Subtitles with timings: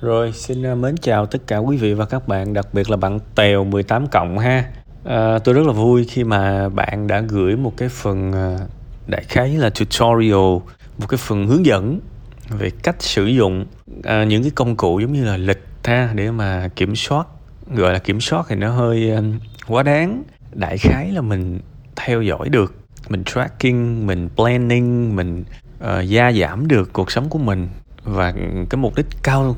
[0.00, 2.96] Rồi, xin à, mến chào tất cả quý vị và các bạn, đặc biệt là
[2.96, 4.64] bạn Tèo 18 cộng ha.
[5.04, 8.58] À, tôi rất là vui khi mà bạn đã gửi một cái phần à,
[9.06, 10.58] đại khái là tutorial,
[10.98, 12.00] một cái phần hướng dẫn
[12.48, 13.66] về cách sử dụng
[14.04, 17.26] à, những cái công cụ giống như là lịch ha để mà kiểm soát
[17.74, 19.20] gọi là kiểm soát thì nó hơi à,
[19.68, 20.22] quá đáng
[20.52, 21.60] đại khái là mình
[21.96, 22.74] theo dõi được
[23.08, 25.44] mình tracking mình planning mình
[25.84, 27.68] uh, gia giảm được cuộc sống của mình
[28.04, 28.32] và
[28.70, 29.56] cái mục đích cao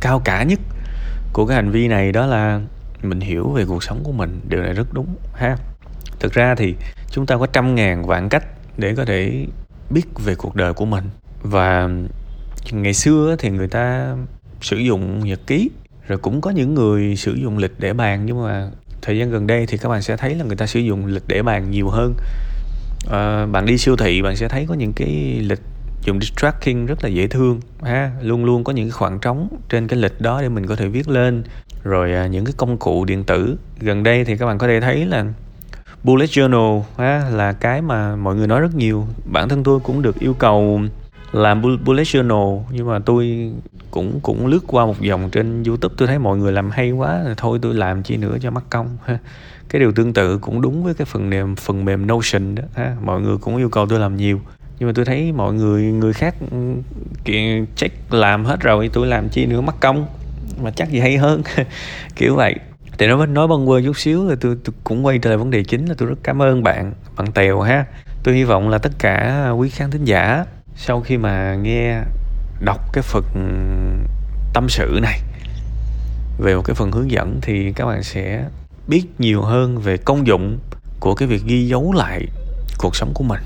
[0.00, 0.60] cao cả nhất
[1.32, 2.60] của cái hành vi này đó là
[3.02, 4.40] mình hiểu về cuộc sống của mình.
[4.48, 5.56] Điều này rất đúng ha.
[6.20, 6.74] Thực ra thì
[7.10, 8.44] chúng ta có trăm ngàn vạn cách
[8.76, 9.46] để có thể
[9.90, 11.04] biết về cuộc đời của mình.
[11.42, 11.88] Và
[12.72, 14.16] ngày xưa thì người ta
[14.60, 15.70] sử dụng nhật ký
[16.08, 18.26] rồi cũng có những người sử dụng lịch để bàn.
[18.26, 18.70] Nhưng mà
[19.02, 21.24] thời gian gần đây thì các bạn sẽ thấy là người ta sử dụng lịch
[21.26, 22.14] để bàn nhiều hơn.
[23.10, 25.60] À, bạn đi siêu thị bạn sẽ thấy có những cái lịch
[26.04, 29.86] dùng tracking rất là dễ thương ha luôn luôn có những cái khoảng trống trên
[29.86, 31.42] cái lịch đó để mình có thể viết lên.
[31.82, 33.56] Rồi à, những cái công cụ điện tử.
[33.80, 35.24] Gần đây thì các bạn có thể thấy là
[36.04, 39.06] bullet journal ha, là cái mà mọi người nói rất nhiều.
[39.24, 40.80] Bản thân tôi cũng được yêu cầu
[41.32, 43.52] làm bullet journal nhưng mà tôi
[43.90, 47.24] cũng cũng lướt qua một vòng trên youtube tôi thấy mọi người làm hay quá
[47.36, 49.18] thôi tôi làm chi nữa cho mắc công ha.
[49.68, 52.96] Cái điều tương tự cũng đúng với cái phần mềm phần mềm notion đó ha
[53.02, 54.40] mọi người cũng yêu cầu tôi làm nhiều
[54.80, 56.56] nhưng mà tôi thấy mọi người người khác ừ,
[57.24, 60.06] kiện check làm hết rồi tôi làm chi nữa mất công.
[60.62, 61.42] Mà chắc gì hay hơn
[62.16, 62.54] kiểu vậy.
[62.98, 65.50] Thì nói nói bâng quơ chút xíu là tôi, tôi cũng quay trở lại vấn
[65.50, 67.84] đề chính là tôi rất cảm ơn bạn bạn tèo ha.
[68.22, 70.44] Tôi hy vọng là tất cả quý khán thính giả
[70.76, 72.00] sau khi mà nghe
[72.60, 73.24] đọc cái phần
[74.54, 75.20] tâm sự này
[76.38, 78.44] về một cái phần hướng dẫn thì các bạn sẽ
[78.88, 80.58] biết nhiều hơn về công dụng
[81.00, 82.26] của cái việc ghi dấu lại
[82.78, 83.40] cuộc sống của mình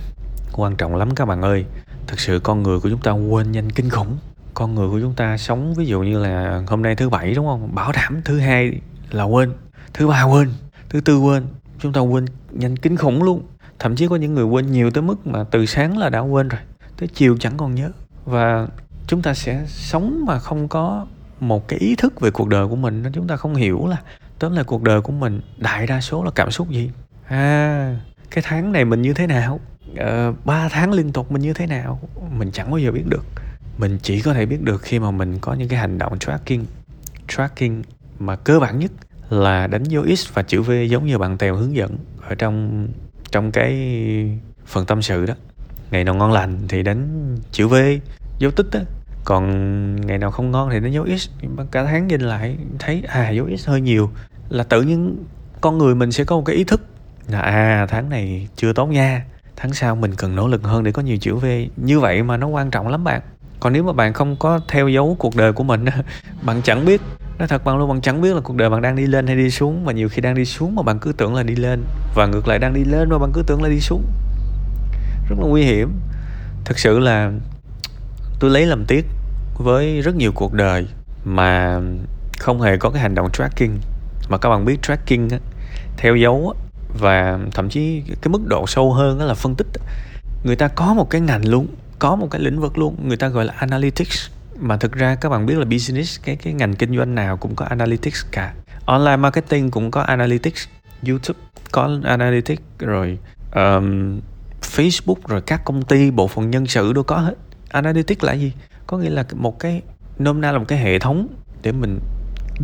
[0.59, 1.65] quan trọng lắm các bạn ơi.
[2.07, 4.19] Thực sự con người của chúng ta quên nhanh kinh khủng.
[4.55, 7.47] Con người của chúng ta sống, ví dụ như là hôm nay thứ bảy đúng
[7.47, 7.75] không?
[7.75, 8.81] Bảo đảm thứ hai
[9.11, 9.53] là quên,
[9.93, 10.53] thứ ba quên,
[10.89, 11.47] thứ tư quên.
[11.79, 13.43] Chúng ta quên nhanh kinh khủng luôn.
[13.79, 16.49] Thậm chí có những người quên nhiều tới mức mà từ sáng là đã quên
[16.49, 16.61] rồi,
[16.97, 17.91] tới chiều chẳng còn nhớ.
[18.25, 18.67] Và
[19.07, 21.07] chúng ta sẽ sống mà không có
[21.41, 23.05] một cái ý thức về cuộc đời của mình.
[23.13, 23.97] Chúng ta không hiểu là
[24.39, 26.91] tóm là cuộc đời của mình đại đa số là cảm xúc gì?
[27.27, 27.97] À
[28.31, 29.61] cái tháng này mình như thế nào?
[29.97, 32.01] Ờ, uh, 3 tháng liên tục mình như thế nào
[32.39, 33.25] mình chẳng bao giờ biết được.
[33.79, 36.65] Mình chỉ có thể biết được khi mà mình có những cái hành động tracking
[37.29, 37.83] tracking
[38.19, 38.91] mà cơ bản nhất
[39.31, 42.89] là đánh dấu x và chữ v giống như bạn tèo hướng dẫn ở trong
[43.31, 43.73] trong cái
[44.67, 45.35] phần tâm sự đó.
[45.91, 47.75] Ngày nào ngon lành thì đánh chữ v
[48.39, 48.81] dấu tích đó
[49.25, 51.29] còn ngày nào không ngon thì đánh dấu x.
[51.71, 54.11] Cả tháng nhìn lại thấy à dấu x hơi nhiều.
[54.49, 55.25] Là tự nhiên
[55.61, 56.87] con người mình sẽ có một cái ý thức
[57.29, 59.25] là à tháng này chưa tốt nha
[59.57, 61.47] tháng sau mình cần nỗ lực hơn để có nhiều chữ V.
[61.77, 63.21] Như vậy mà nó quan trọng lắm bạn.
[63.61, 65.85] Còn nếu mà bạn không có theo dấu cuộc đời của mình
[66.43, 67.01] bạn chẳng biết.
[67.39, 69.37] Nói thật bạn luôn bạn chẳng biết là cuộc đời bạn đang đi lên hay
[69.37, 69.85] đi xuống.
[69.85, 71.85] Mà nhiều khi đang đi xuống mà bạn cứ tưởng là đi lên.
[72.15, 74.03] Và ngược lại đang đi lên mà bạn cứ tưởng là đi xuống.
[75.29, 75.91] Rất là nguy hiểm.
[76.65, 77.33] Thực sự là
[78.41, 79.07] tôi lấy làm tiếc
[79.59, 80.87] với rất nhiều cuộc đời
[81.25, 81.81] mà
[82.39, 83.77] không hề có cái hành động tracking.
[84.29, 85.39] Mà các bạn biết tracking á,
[85.97, 86.64] theo dấu á,
[86.99, 89.67] và thậm chí cái mức độ sâu hơn đó là phân tích.
[90.45, 91.67] Người ta có một cái ngành luôn
[91.99, 94.29] có một cái lĩnh vực luôn người ta gọi là analytics.
[94.61, 97.55] Mà thực ra các bạn biết là business cái cái ngành kinh doanh nào cũng
[97.57, 98.55] có analytics cả.
[98.85, 100.69] Online marketing cũng có analytics
[101.09, 101.41] youtube
[101.73, 103.19] có analytics rồi
[103.55, 104.21] um,
[104.63, 107.35] facebook rồi các công ty bộ phận nhân sự đều có hết.
[107.69, 108.53] Analytics là gì?
[108.87, 109.83] Có nghĩa là một cái
[110.19, 111.27] nôm na là một cái hệ thống
[111.63, 112.01] để mình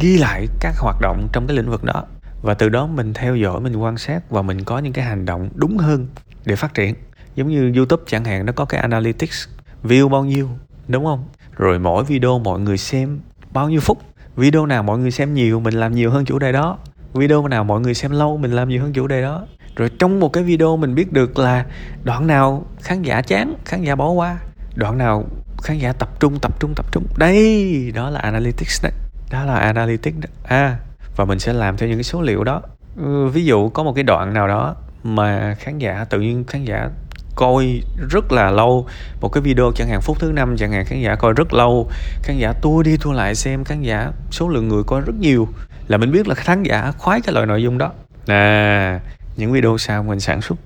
[0.00, 2.04] ghi lại các hoạt động trong cái lĩnh vực đó
[2.42, 5.24] và từ đó mình theo dõi, mình quan sát và mình có những cái hành
[5.24, 6.06] động đúng hơn
[6.44, 6.94] để phát triển.
[7.34, 9.48] Giống như youtube chẳng hạn, nó có cái analytics,
[9.84, 10.48] view bao nhiêu,
[10.88, 11.24] đúng không?
[11.56, 13.20] Rồi mỗi video mọi người xem
[13.52, 13.98] bao nhiêu phút.
[14.36, 16.78] Video nào mọi người xem nhiều, mình làm nhiều hơn chủ đề đó.
[17.14, 19.46] Video nào mọi người xem lâu, mình làm nhiều hơn chủ đề đó.
[19.76, 21.66] Rồi trong một cái video mình biết được là
[22.04, 24.38] đoạn nào khán giả chán, khán giả bỏ qua.
[24.74, 25.24] Đoạn nào
[25.62, 27.04] khán giả tập trung tập trung tập trung.
[27.16, 28.92] Đây, đó là analytics đấy.
[29.30, 30.78] Đó là analytics đó à
[31.16, 32.62] và mình sẽ làm theo những cái số liệu đó.
[32.96, 36.64] Ừ, ví dụ có một cái đoạn nào đó mà khán giả tự nhiên khán
[36.64, 36.88] giả
[37.34, 38.86] coi rất là lâu
[39.20, 41.90] một cái video chẳng hạn phút thứ năm chẳng hạn khán giả coi rất lâu
[42.22, 45.48] khán giả tua đi tua lại xem khán giả số lượng người coi rất nhiều
[45.88, 47.92] là mình biết là khán giả khoái cái loại nội dung đó.
[48.26, 49.00] À
[49.36, 50.58] những video sau mình sản xuất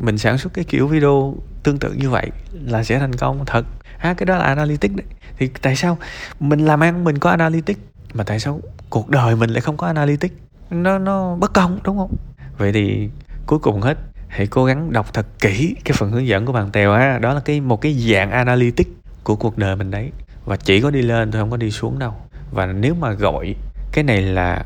[0.00, 3.64] mình sản xuất cái kiểu video tương tự như vậy là sẽ thành công thật.
[3.98, 5.06] À, cái đó là analytics đấy.
[5.38, 5.98] Thì tại sao
[6.40, 7.80] mình làm ăn mình có analytics?
[8.14, 8.60] Mà tại sao
[8.90, 10.34] cuộc đời mình lại không có analytics?
[10.70, 12.16] Nó nó bất công, đúng không?
[12.58, 13.08] Vậy thì
[13.46, 13.98] cuối cùng hết,
[14.28, 17.18] hãy cố gắng đọc thật kỹ cái phần hướng dẫn của bạn tèo ha.
[17.18, 18.90] Đó là cái, một cái dạng analytics
[19.24, 20.10] của cuộc đời mình đấy.
[20.44, 22.14] Và chỉ có đi lên thôi, không có đi xuống đâu.
[22.52, 23.54] Và nếu mà gọi
[23.92, 24.64] cái này là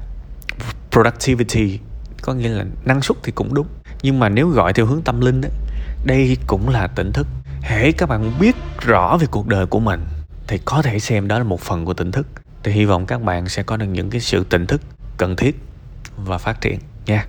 [0.91, 1.81] productivity,
[2.23, 3.67] có nghĩa là năng suất thì cũng đúng.
[4.03, 5.49] Nhưng mà nếu gọi theo hướng tâm linh á,
[6.05, 7.27] đây cũng là tỉnh thức.
[7.63, 10.01] Hễ các bạn biết rõ về cuộc đời của mình,
[10.47, 12.27] thì có thể xem đó là một phần của tỉnh thức
[12.67, 14.81] thì hy vọng các bạn sẽ có được những cái sự tỉnh thức
[15.17, 15.57] cần thiết
[16.17, 17.27] và phát triển nha.